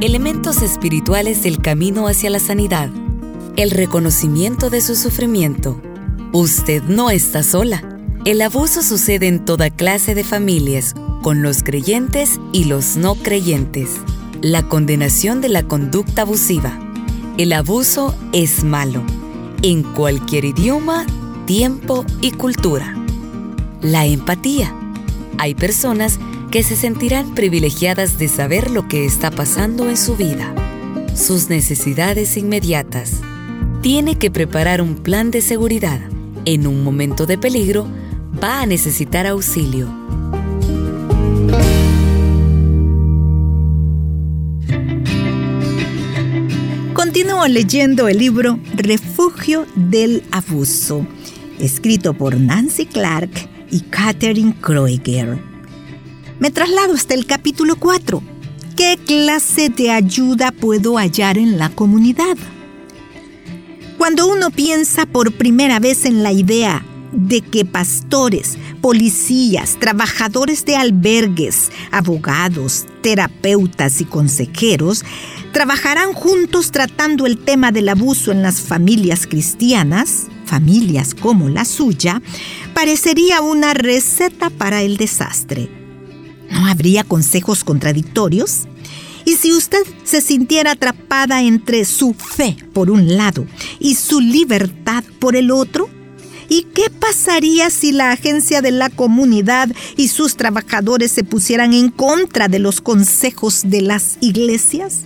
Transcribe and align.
Elementos 0.00 0.62
espirituales 0.62 1.42
del 1.42 1.60
camino 1.60 2.06
hacia 2.06 2.30
la 2.30 2.38
sanidad. 2.38 2.88
El 3.56 3.72
reconocimiento 3.72 4.70
de 4.70 4.80
su 4.80 4.94
sufrimiento. 4.94 5.80
Usted 6.32 6.84
no 6.84 7.10
está 7.10 7.42
sola. 7.42 7.82
El 8.24 8.40
abuso 8.42 8.82
sucede 8.82 9.26
en 9.26 9.44
toda 9.44 9.70
clase 9.70 10.14
de 10.14 10.22
familias, 10.22 10.94
con 11.20 11.42
los 11.42 11.64
creyentes 11.64 12.38
y 12.52 12.64
los 12.64 12.96
no 12.96 13.16
creyentes. 13.16 13.90
La 14.40 14.62
condenación 14.62 15.40
de 15.40 15.48
la 15.48 15.64
conducta 15.64 16.22
abusiva. 16.22 16.78
El 17.36 17.52
abuso 17.52 18.14
es 18.32 18.62
malo, 18.62 19.02
en 19.62 19.82
cualquier 19.82 20.44
idioma, 20.44 21.06
tiempo 21.44 22.04
y 22.20 22.30
cultura. 22.30 22.94
La 23.82 24.06
empatía. 24.06 24.72
Hay 25.38 25.56
personas 25.56 26.20
que 26.50 26.62
se 26.62 26.76
sentirán 26.76 27.34
privilegiadas 27.34 28.18
de 28.18 28.28
saber 28.28 28.70
lo 28.70 28.88
que 28.88 29.04
está 29.04 29.30
pasando 29.30 29.88
en 29.88 29.96
su 29.96 30.16
vida. 30.16 30.54
Sus 31.14 31.50
necesidades 31.50 32.36
inmediatas. 32.36 33.20
Tiene 33.82 34.16
que 34.16 34.30
preparar 34.30 34.80
un 34.80 34.96
plan 34.96 35.30
de 35.30 35.42
seguridad. 35.42 36.00
En 36.44 36.66
un 36.66 36.82
momento 36.82 37.26
de 37.26 37.36
peligro, 37.36 37.86
va 38.42 38.62
a 38.62 38.66
necesitar 38.66 39.26
auxilio. 39.26 39.88
Continúo 46.94 47.46
leyendo 47.46 48.08
el 48.08 48.18
libro 48.18 48.58
Refugio 48.74 49.66
del 49.74 50.22
Abuso, 50.30 51.06
escrito 51.58 52.14
por 52.14 52.38
Nancy 52.38 52.86
Clark 52.86 53.30
y 53.70 53.80
Catherine 53.80 54.54
Kreuger. 54.60 55.47
Me 56.40 56.52
traslado 56.52 56.94
hasta 56.94 57.14
el 57.14 57.26
capítulo 57.26 57.74
4. 57.76 58.22
¿Qué 58.76 58.96
clase 59.04 59.70
de 59.70 59.90
ayuda 59.90 60.52
puedo 60.52 60.96
hallar 60.96 61.36
en 61.36 61.58
la 61.58 61.68
comunidad? 61.68 62.36
Cuando 63.96 64.28
uno 64.28 64.50
piensa 64.50 65.04
por 65.04 65.32
primera 65.32 65.80
vez 65.80 66.04
en 66.04 66.22
la 66.22 66.30
idea 66.30 66.84
de 67.10 67.40
que 67.40 67.64
pastores, 67.64 68.56
policías, 68.80 69.78
trabajadores 69.80 70.64
de 70.64 70.76
albergues, 70.76 71.72
abogados, 71.90 72.86
terapeutas 73.02 74.00
y 74.00 74.04
consejeros 74.04 75.04
trabajarán 75.52 76.12
juntos 76.12 76.70
tratando 76.70 77.26
el 77.26 77.38
tema 77.38 77.72
del 77.72 77.88
abuso 77.88 78.30
en 78.30 78.42
las 78.42 78.60
familias 78.60 79.26
cristianas, 79.26 80.28
familias 80.44 81.16
como 81.16 81.48
la 81.48 81.64
suya, 81.64 82.22
parecería 82.74 83.40
una 83.40 83.74
receta 83.74 84.50
para 84.50 84.82
el 84.82 84.98
desastre. 84.98 85.77
¿No 86.50 86.66
habría 86.66 87.04
consejos 87.04 87.64
contradictorios? 87.64 88.66
Y 89.24 89.36
si 89.36 89.52
usted 89.52 89.82
se 90.04 90.22
sintiera 90.22 90.72
atrapada 90.72 91.42
entre 91.42 91.84
su 91.84 92.14
fe 92.14 92.56
por 92.72 92.90
un 92.90 93.16
lado 93.16 93.46
y 93.78 93.94
su 93.94 94.20
libertad 94.20 95.04
por 95.18 95.36
el 95.36 95.50
otro, 95.50 95.90
¿y 96.48 96.62
qué 96.74 96.88
pasaría 96.88 97.68
si 97.68 97.92
la 97.92 98.12
agencia 98.12 98.62
de 98.62 98.70
la 98.70 98.88
comunidad 98.88 99.68
y 99.96 100.08
sus 100.08 100.36
trabajadores 100.36 101.12
se 101.12 101.24
pusieran 101.24 101.74
en 101.74 101.90
contra 101.90 102.48
de 102.48 102.58
los 102.58 102.80
consejos 102.80 103.62
de 103.66 103.82
las 103.82 104.16
iglesias? 104.22 105.02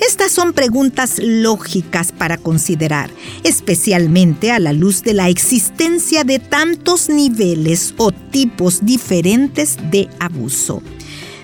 Estas 0.00 0.32
son 0.32 0.52
preguntas 0.52 1.18
lógicas 1.18 2.12
para 2.12 2.36
considerar, 2.36 3.10
especialmente 3.42 4.50
a 4.50 4.58
la 4.58 4.72
luz 4.72 5.02
de 5.02 5.14
la 5.14 5.28
existencia 5.28 6.24
de 6.24 6.38
tantos 6.38 7.08
niveles 7.08 7.94
o 7.96 8.12
tipos 8.12 8.84
diferentes 8.84 9.76
de 9.90 10.08
abuso. 10.18 10.82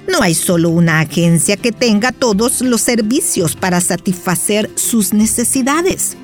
No 0.09 0.23
hay 0.23 0.35
solo 0.35 0.71
una 0.71 1.01
agencia 1.01 1.57
que 1.57 1.73
tenga 1.73 2.11
todos 2.11 2.61
los 2.63 2.81
servicios 2.81 3.55
para 3.55 3.81
satisfacer 3.81 4.69
sus 4.75 5.13
necesidades. 5.13 6.17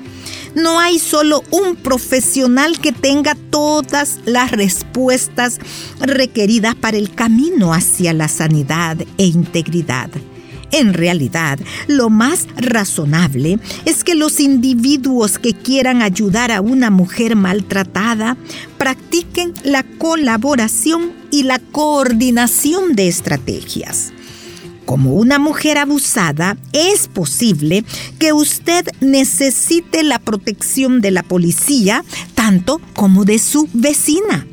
No 0.55 0.79
hay 0.79 0.99
solo 0.99 1.43
un 1.51 1.75
profesional 1.75 2.79
que 2.79 2.91
tenga 2.91 3.35
todas 3.35 4.19
las 4.25 4.51
respuestas 4.51 5.59
requeridas 5.99 6.75
para 6.75 6.97
el 6.97 7.13
camino 7.13 7.73
hacia 7.73 8.13
la 8.13 8.27
sanidad 8.27 8.97
e 9.17 9.25
integridad. 9.25 10.09
En 10.71 10.93
realidad, 10.93 11.59
lo 11.87 12.09
más 12.09 12.47
razonable 12.57 13.59
es 13.85 14.03
que 14.03 14.15
los 14.15 14.39
individuos 14.39 15.39
que 15.39 15.53
quieran 15.53 16.01
ayudar 16.01 16.51
a 16.51 16.61
una 16.61 16.89
mujer 16.89 17.35
maltratada 17.35 18.37
practiquen 18.77 19.53
la 19.63 19.83
colaboración 19.83 21.11
y 21.31 21.43
la 21.43 21.59
coordinación 21.59 22.95
de 22.95 23.07
estrategias. 23.07 24.11
Como 24.85 25.15
una 25.15 25.37
mujer 25.37 25.77
abusada, 25.77 26.57
es 26.71 27.09
posible 27.09 27.83
que 28.19 28.31
usted 28.31 28.85
necesite 29.01 30.03
la 30.03 30.17
protección 30.19 31.01
de 31.01 31.11
la 31.11 31.23
policía 31.23 32.05
tanto 32.35 32.79
como 32.93 33.25
de 33.25 33.37
su 33.39 33.67
vecina. 33.73 34.47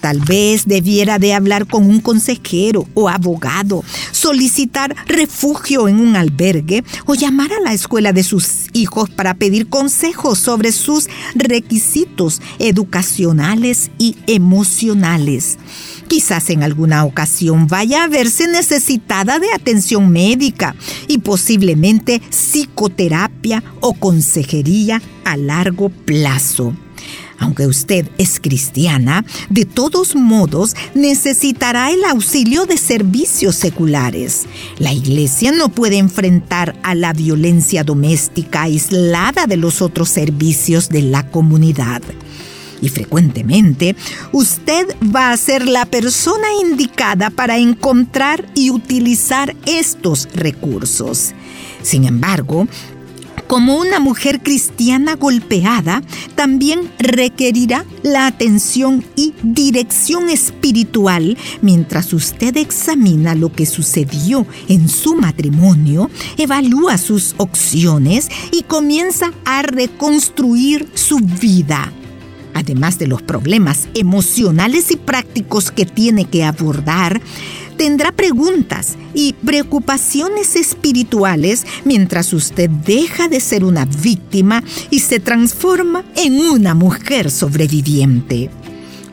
Tal 0.00 0.20
vez 0.20 0.66
debiera 0.66 1.18
de 1.18 1.34
hablar 1.34 1.66
con 1.66 1.88
un 1.88 2.00
consejero 2.00 2.86
o 2.94 3.08
abogado, 3.08 3.84
solicitar 4.12 4.94
refugio 5.06 5.88
en 5.88 6.00
un 6.00 6.16
albergue 6.16 6.84
o 7.06 7.14
llamar 7.14 7.52
a 7.52 7.60
la 7.60 7.72
escuela 7.72 8.12
de 8.12 8.22
sus 8.22 8.66
hijos 8.72 9.10
para 9.10 9.34
pedir 9.34 9.68
consejos 9.68 10.38
sobre 10.38 10.72
sus 10.72 11.08
requisitos 11.34 12.40
educacionales 12.58 13.90
y 13.98 14.16
emocionales. 14.26 15.58
Quizás 16.08 16.50
en 16.50 16.62
alguna 16.62 17.04
ocasión 17.04 17.66
vaya 17.66 18.04
a 18.04 18.08
verse 18.08 18.46
necesitada 18.46 19.38
de 19.38 19.52
atención 19.52 20.10
médica 20.10 20.76
y 21.08 21.18
posiblemente 21.18 22.20
psicoterapia 22.30 23.62
o 23.80 23.94
consejería 23.94 25.02
a 25.24 25.36
largo 25.36 25.88
plazo. 25.88 26.74
Aunque 27.38 27.66
usted 27.66 28.08
es 28.18 28.40
cristiana, 28.40 29.24
de 29.50 29.64
todos 29.64 30.14
modos 30.14 30.74
necesitará 30.94 31.90
el 31.90 32.04
auxilio 32.04 32.66
de 32.66 32.78
servicios 32.78 33.56
seculares. 33.56 34.46
La 34.78 34.92
iglesia 34.92 35.52
no 35.52 35.68
puede 35.68 35.98
enfrentar 35.98 36.76
a 36.82 36.94
la 36.94 37.12
violencia 37.12 37.84
doméstica 37.84 38.62
aislada 38.62 39.46
de 39.46 39.56
los 39.56 39.82
otros 39.82 40.08
servicios 40.08 40.88
de 40.88 41.02
la 41.02 41.30
comunidad. 41.30 42.02
Y 42.82 42.88
frecuentemente 42.88 43.96
usted 44.32 44.86
va 45.14 45.32
a 45.32 45.36
ser 45.36 45.66
la 45.66 45.86
persona 45.86 46.46
indicada 46.60 47.30
para 47.30 47.58
encontrar 47.58 48.46
y 48.54 48.70
utilizar 48.70 49.56
estos 49.66 50.28
recursos. 50.34 51.32
Sin 51.82 52.04
embargo, 52.04 52.66
como 53.46 53.76
una 53.76 54.00
mujer 54.00 54.42
cristiana 54.42 55.16
golpeada, 55.16 56.02
también 56.34 56.90
requerirá 56.98 57.84
la 58.02 58.26
atención 58.26 59.04
y 59.14 59.34
dirección 59.42 60.28
espiritual 60.28 61.36
mientras 61.62 62.12
usted 62.12 62.56
examina 62.56 63.34
lo 63.34 63.52
que 63.52 63.66
sucedió 63.66 64.46
en 64.68 64.88
su 64.88 65.14
matrimonio, 65.14 66.10
evalúa 66.36 66.98
sus 66.98 67.34
opciones 67.36 68.28
y 68.52 68.62
comienza 68.62 69.32
a 69.44 69.62
reconstruir 69.62 70.88
su 70.94 71.18
vida. 71.18 71.92
Además 72.54 72.98
de 72.98 73.06
los 73.06 73.20
problemas 73.20 73.86
emocionales 73.92 74.90
y 74.90 74.96
prácticos 74.96 75.70
que 75.70 75.84
tiene 75.84 76.24
que 76.24 76.42
abordar, 76.42 77.20
tendrá 77.76 78.12
preguntas 78.12 78.96
y 79.14 79.32
preocupaciones 79.32 80.56
espirituales 80.56 81.64
mientras 81.84 82.32
usted 82.32 82.68
deja 82.70 83.28
de 83.28 83.40
ser 83.40 83.64
una 83.64 83.84
víctima 83.84 84.62
y 84.90 85.00
se 85.00 85.20
transforma 85.20 86.04
en 86.16 86.40
una 86.40 86.74
mujer 86.74 87.30
sobreviviente. 87.30 88.50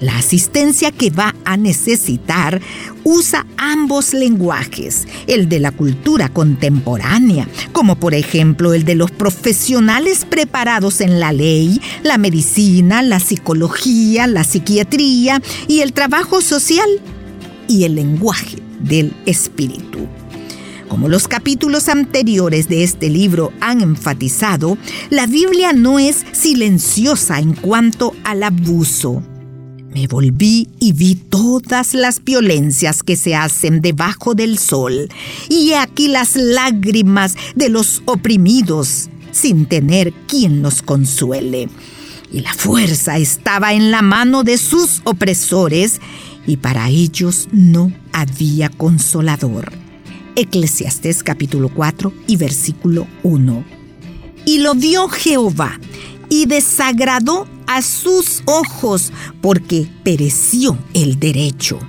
La 0.03 0.17
asistencia 0.17 0.91
que 0.91 1.11
va 1.11 1.33
a 1.45 1.55
necesitar 1.55 2.59
usa 3.05 3.45
ambos 3.55 4.13
lenguajes, 4.13 5.07
el 5.27 5.47
de 5.47 5.61
la 5.61 5.71
cultura 5.71 6.27
contemporánea, 6.27 7.47
como 7.71 7.95
por 7.95 8.13
ejemplo 8.13 8.73
el 8.73 8.83
de 8.83 8.95
los 8.95 9.11
profesionales 9.11 10.25
preparados 10.25 10.99
en 10.99 11.21
la 11.21 11.31
ley, 11.31 11.79
la 12.03 12.17
medicina, 12.17 13.01
la 13.01 13.21
psicología, 13.21 14.27
la 14.27 14.43
psiquiatría 14.43 15.41
y 15.69 15.79
el 15.79 15.93
trabajo 15.93 16.41
social, 16.41 16.89
y 17.67 17.83
el 17.83 17.95
lenguaje 17.95 18.57
del 18.81 19.13
espíritu. 19.25 20.07
Como 20.87 21.09
los 21.09 21.27
capítulos 21.27 21.89
anteriores 21.89 22.67
de 22.67 22.83
este 22.83 23.09
libro 23.09 23.51
han 23.61 23.81
enfatizado, 23.81 24.77
la 25.09 25.25
Biblia 25.25 25.73
no 25.73 25.97
es 25.97 26.23
silenciosa 26.33 27.39
en 27.39 27.53
cuanto 27.53 28.13
al 28.23 28.43
abuso. 28.43 29.23
Me 29.93 30.07
volví 30.07 30.69
y 30.79 30.93
vi 30.93 31.15
todas 31.15 31.93
las 31.93 32.23
violencias 32.23 33.03
que 33.03 33.15
se 33.15 33.35
hacen 33.35 33.81
debajo 33.81 34.35
del 34.35 34.57
sol, 34.57 35.09
y 35.49 35.73
aquí 35.73 36.07
las 36.07 36.35
lágrimas 36.35 37.35
de 37.55 37.69
los 37.69 38.01
oprimidos, 38.05 39.09
sin 39.31 39.65
tener 39.65 40.13
quien 40.27 40.61
los 40.61 40.81
consuele. 40.81 41.69
Y 42.31 42.41
la 42.41 42.53
fuerza 42.53 43.17
estaba 43.17 43.73
en 43.73 43.91
la 43.91 44.01
mano 44.01 44.43
de 44.43 44.57
sus 44.57 45.01
opresores, 45.03 46.01
y 46.45 46.57
para 46.57 46.89
ellos 46.89 47.47
no 47.51 47.91
había 48.11 48.69
consolador. 48.69 49.71
Eclesiastés 50.35 51.23
capítulo 51.23 51.69
4 51.69 52.13
y 52.27 52.37
versículo 52.37 53.07
1. 53.23 53.63
Y 54.45 54.59
lo 54.59 54.75
vio 54.75 55.07
Jehová 55.07 55.79
y 56.29 56.45
desagradó 56.45 57.47
a 57.67 57.81
sus 57.81 58.41
ojos 58.45 59.11
porque 59.41 59.87
pereció 60.03 60.77
el 60.93 61.19
derecho. 61.19 61.79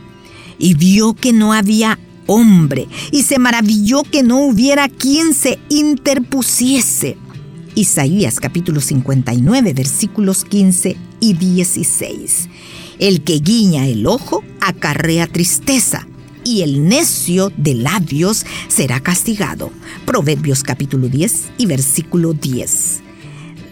Y 0.58 0.74
vio 0.74 1.14
que 1.14 1.32
no 1.32 1.52
había 1.52 1.98
hombre 2.26 2.86
y 3.10 3.22
se 3.22 3.38
maravilló 3.38 4.02
que 4.02 4.22
no 4.22 4.38
hubiera 4.46 4.88
quien 4.88 5.34
se 5.34 5.58
interpusiese. 5.68 7.16
Isaías 7.74 8.38
capítulo 8.38 8.80
59 8.80 9.72
versículos 9.72 10.44
15 10.44 10.96
y 11.20 11.32
16. 11.32 12.48
El 12.99 13.23
que 13.23 13.41
guiña 13.41 13.88
el 13.88 14.06
ojo 14.06 14.44
acarrea 14.61 15.26
tristeza 15.26 16.06
y 16.44 16.62
el 16.62 16.88
necio 16.88 17.52
de 17.56 17.75
labios 17.75 18.46
será 18.69 19.00
castigado. 19.00 19.73
Proverbios 20.06 20.62
capítulo 20.62 21.08
10 21.08 21.44
y 21.58 21.67
versículo 21.67 22.35
10. 22.35 23.02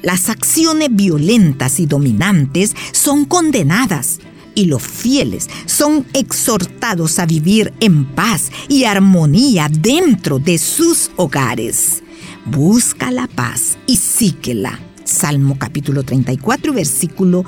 Las 0.02 0.28
acciones 0.28 0.88
violentas 0.90 1.78
y 1.78 1.86
dominantes 1.86 2.74
son 2.90 3.24
condenadas 3.24 4.18
y 4.54 4.64
los 4.64 4.82
fieles 4.82 5.48
son 5.66 6.04
exhortados 6.12 7.20
a 7.20 7.26
vivir 7.26 7.72
en 7.78 8.04
paz 8.04 8.50
y 8.68 8.84
armonía 8.84 9.68
dentro 9.70 10.40
de 10.40 10.58
sus 10.58 11.12
hogares. 11.16 12.02
Busca 12.44 13.12
la 13.12 13.28
paz 13.28 13.78
y 13.86 13.96
síguela. 13.96 14.80
Salmo 15.04 15.56
capítulo 15.58 16.02
34, 16.02 16.72
versículo 16.72 17.44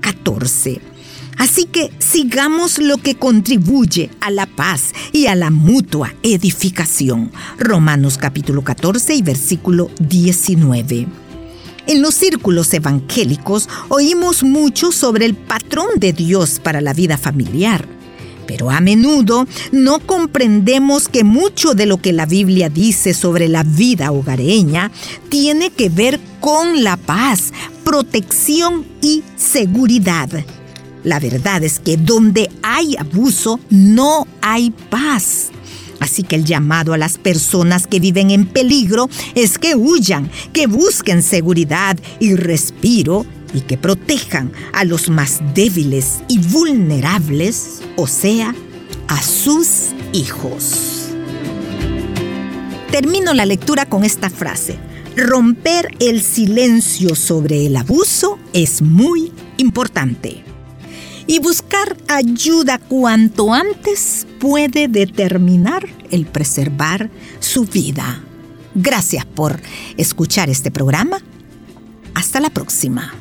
14. 0.00 0.97
Así 1.38 1.66
que 1.66 1.92
sigamos 2.00 2.78
lo 2.78 2.98
que 2.98 3.14
contribuye 3.14 4.10
a 4.20 4.30
la 4.30 4.46
paz 4.46 4.92
y 5.12 5.26
a 5.26 5.36
la 5.36 5.50
mutua 5.50 6.12
edificación. 6.24 7.30
Romanos 7.58 8.18
capítulo 8.18 8.62
14 8.62 9.14
y 9.14 9.22
versículo 9.22 9.88
19. 10.00 11.06
En 11.86 12.02
los 12.02 12.14
círculos 12.14 12.74
evangélicos 12.74 13.68
oímos 13.88 14.42
mucho 14.42 14.90
sobre 14.90 15.26
el 15.26 15.34
patrón 15.34 15.86
de 15.96 16.12
Dios 16.12 16.60
para 16.60 16.80
la 16.80 16.92
vida 16.92 17.16
familiar. 17.16 17.86
Pero 18.48 18.70
a 18.70 18.80
menudo 18.80 19.46
no 19.70 20.00
comprendemos 20.00 21.08
que 21.08 21.22
mucho 21.22 21.74
de 21.74 21.86
lo 21.86 21.98
que 21.98 22.12
la 22.12 22.26
Biblia 22.26 22.68
dice 22.68 23.14
sobre 23.14 23.46
la 23.46 23.62
vida 23.62 24.10
hogareña 24.10 24.90
tiene 25.28 25.70
que 25.70 25.88
ver 25.88 26.18
con 26.40 26.82
la 26.82 26.96
paz, 26.96 27.52
protección 27.84 28.84
y 29.00 29.22
seguridad. 29.36 30.30
La 31.08 31.20
verdad 31.20 31.64
es 31.64 31.80
que 31.80 31.96
donde 31.96 32.50
hay 32.62 32.94
abuso 32.98 33.60
no 33.70 34.26
hay 34.42 34.70
paz. 34.90 35.48
Así 36.00 36.22
que 36.22 36.36
el 36.36 36.44
llamado 36.44 36.92
a 36.92 36.98
las 36.98 37.16
personas 37.16 37.86
que 37.86 37.98
viven 37.98 38.30
en 38.30 38.44
peligro 38.44 39.08
es 39.34 39.56
que 39.56 39.74
huyan, 39.74 40.30
que 40.52 40.66
busquen 40.66 41.22
seguridad 41.22 41.98
y 42.20 42.34
respiro 42.34 43.24
y 43.54 43.62
que 43.62 43.78
protejan 43.78 44.52
a 44.74 44.84
los 44.84 45.08
más 45.08 45.40
débiles 45.54 46.18
y 46.28 46.40
vulnerables, 46.40 47.80
o 47.96 48.06
sea, 48.06 48.54
a 49.06 49.22
sus 49.22 49.94
hijos. 50.12 51.06
Termino 52.90 53.32
la 53.32 53.46
lectura 53.46 53.86
con 53.86 54.04
esta 54.04 54.28
frase. 54.28 54.78
Romper 55.16 55.88
el 56.00 56.20
silencio 56.20 57.14
sobre 57.14 57.64
el 57.64 57.76
abuso 57.76 58.38
es 58.52 58.82
muy 58.82 59.32
importante 59.56 60.44
y 61.28 61.38
buscar 61.38 61.96
ayuda 62.08 62.78
cuanto 62.78 63.52
antes 63.54 64.26
puede 64.40 64.88
determinar 64.88 65.86
el 66.10 66.26
preservar 66.26 67.10
su 67.38 67.64
vida. 67.64 68.24
Gracias 68.74 69.26
por 69.26 69.60
escuchar 69.96 70.48
este 70.50 70.70
programa. 70.70 71.18
Hasta 72.14 72.40
la 72.40 72.50
próxima. 72.50 73.12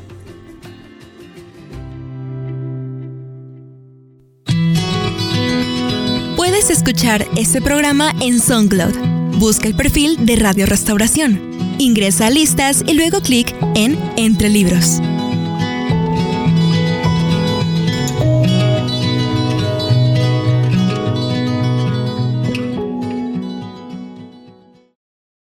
Puedes 6.35 6.69
escuchar 6.69 7.27
este 7.35 7.61
programa 7.61 8.13
en 8.21 8.39
SoundCloud. 8.39 8.95
Busca 9.37 9.67
el 9.67 9.75
perfil 9.75 10.25
de 10.25 10.37
Radio 10.37 10.65
Restauración. 10.65 11.39
Ingresa 11.77 12.27
a 12.27 12.29
listas 12.29 12.83
y 12.87 12.93
luego 12.93 13.21
clic 13.21 13.53
en 13.75 13.99
Entre 14.15 14.49
Libros. 14.49 15.01